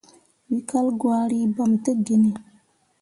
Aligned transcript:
We 0.49 0.57
kal 0.69 0.87
gwari, 0.99 1.39
bam 1.55 1.71
tə 1.83 1.91
genni. 2.05 2.31